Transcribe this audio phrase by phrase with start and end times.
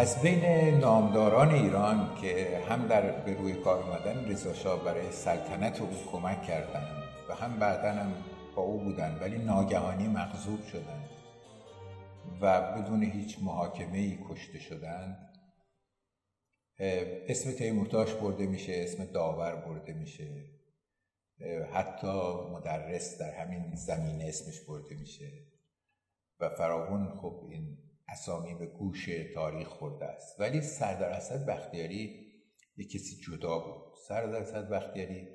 [0.00, 0.44] از بین
[0.78, 7.04] نامداران ایران که هم در به روی کار اومدن رضا برای سلطنت او کمک کردند
[7.28, 8.14] و هم بعدا هم
[8.56, 11.10] با او بودن ولی ناگهانی مغضوب شدند
[12.40, 15.30] و بدون هیچ محاکمه ای کشته شدند
[17.28, 20.44] اسم تیمورتاش برده میشه اسم داور برده میشه.
[21.72, 25.30] حتی مدرس در همین زمینه اسمش برده میشه.
[26.40, 30.40] و فراون خب این اسامی به گوش تاریخ خورده است.
[30.40, 32.30] ولی سردار اسد بختیاری
[32.76, 33.94] یک کسی جدا بود.
[34.08, 35.28] سردار اسد بختیاری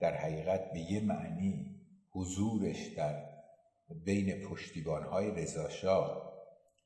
[0.00, 3.30] در حقیقت به یه معنی حضورش در
[4.04, 6.32] بین پشتیبانهای رضاشاه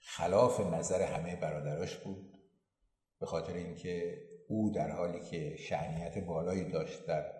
[0.00, 2.38] خلاف نظر همه برادراش بود.
[3.20, 7.32] به خاطر اینکه او در حالی که شعنیت بالایی داشت در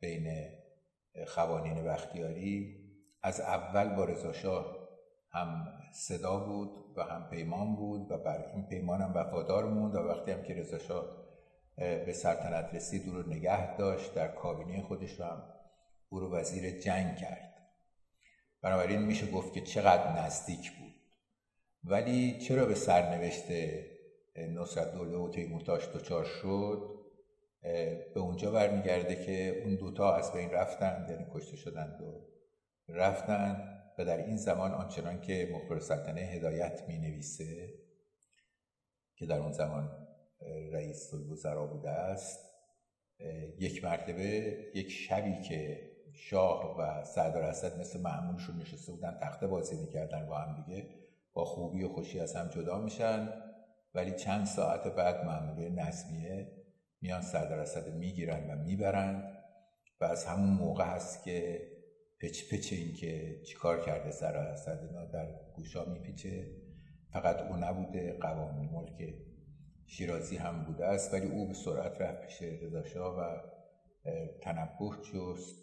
[0.00, 0.48] بین
[1.26, 2.80] خوانین بختیاری
[3.22, 4.79] از اول با رضاشاه
[5.32, 9.98] هم صدا بود و هم پیمان بود و بر این پیمان هم وفادار موند و
[9.98, 11.04] وقتی هم که رضاشاه
[11.76, 15.42] به سلطنت رسید او رو نگه داشت در کابینه خودش رو هم
[16.08, 17.54] او رو وزیر جنگ کرد.
[18.62, 20.94] بنابراین میشه گفت که چقدر نزدیک بود.
[21.84, 23.44] ولی چرا به سرنوشت
[24.36, 27.00] نصرت دوله و تیمورتاش دچار شد؟
[28.14, 32.26] به اونجا برمیگرده که اون دوتا از بین رفتند یعنی کشته شدند و
[32.88, 37.74] رفتند و در این زمان آنچنان که مخبر سلطنه هدایت می نویسه
[39.16, 40.06] که در اون زمان
[40.72, 42.50] رئیس الوزرا بوده است
[43.58, 49.80] یک مرتبه یک شبی که شاه و سردار اسد مثل معمولشون نشسته بودن تخته بازی
[49.80, 50.88] می‌کردن با هم دیگه
[51.32, 53.32] با خوبی و خوشی از هم جدا میشن.
[53.94, 56.52] ولی چند ساعت بعد معمولی نظمیه
[57.00, 59.38] میان سردار اسد می‌گیرن و می‌برند
[60.00, 61.62] و از همون موقع هست که
[62.20, 65.26] پچ پچ این که چیکار کرده سردار اسد اینا در
[65.56, 66.46] گوشا میپیچه.
[67.12, 69.14] فقط او نبوده قوام ملک
[69.86, 73.38] شیرازی هم بوده است ولی او به سرعت رفت پیش رضاشاه و
[74.42, 75.56] تنبه جست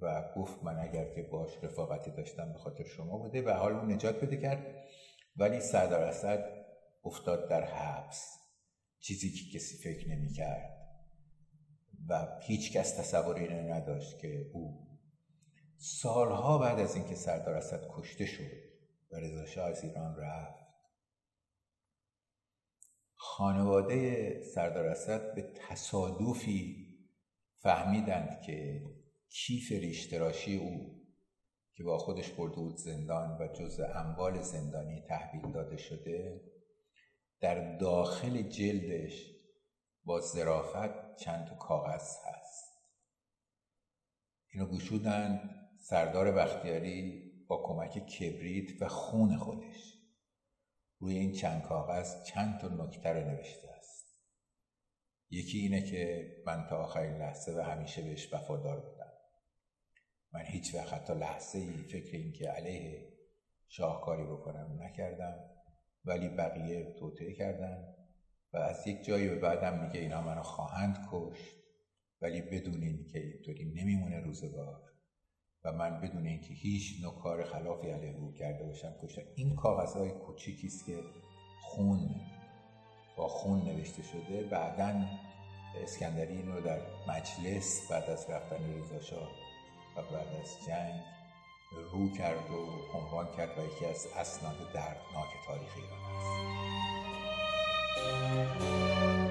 [0.00, 3.42] و گفت من اگر که باش رفاقتی داشتم به خاطر شما بوده.
[3.42, 4.66] و حال اون نجات بده کرد.
[5.36, 6.64] ولی سردار اسد
[7.04, 8.38] افتاد در حبس.
[9.00, 10.74] چیزی که کسی فکر نمی کرد
[12.08, 14.93] و هیچ کس تصور اینو نداشت که او
[15.86, 18.52] سالها بعد از اینکه سردار اسد کشته شد
[19.10, 20.64] و رضا از ایران رفت
[23.14, 26.86] خانواده سردار اسد به تصادفی
[27.58, 28.82] فهمیدند که
[29.28, 31.02] کیف ریشتراشی او
[31.74, 36.40] که با خودش برده بود زندان و جزء اموال زندانی تحویل داده شده
[37.40, 39.30] در داخل جلدش
[40.04, 42.64] با ظرافت چند تا کاغذ هست.
[44.50, 49.98] اینو گشودن سردار بختیاری با کمک کبریت و خون خودش
[50.98, 54.04] روی این چند کاغذ چند تا نکته رو نوشته است.
[55.30, 59.12] یکی اینه که من تا آخرین لحظه و همیشه بهش وفادار بودم.
[60.32, 63.12] من هیچ وقت حتی لحظه ای فکر این که علیه
[63.68, 65.50] شاهکاری بکنم نکردم
[66.04, 67.94] ولی بقیه توطعه کردن
[68.52, 71.56] و از یک جایی به بعدم میگه اینا منو خواهند کشت
[72.20, 74.93] ولی بدونین که اینطوری نمیمونه روزگار.
[75.64, 79.22] و من بدون اینکه هیچ نوع کار خلافی علیه او کرده باشم کشتم.
[79.36, 81.00] این کاغذهای کوچیکی است که
[81.60, 82.10] خون
[83.16, 85.04] با خون نوشته شده بعدا
[85.82, 89.16] اسکندری این رو در مجلس بعد از رفتن رضا
[89.96, 91.00] و بعد از جنگ
[91.92, 92.66] رو کرد و
[92.98, 96.00] عنوان کرد و یکی از اسناد دردناک تاریخ ایران
[98.60, 99.23] است.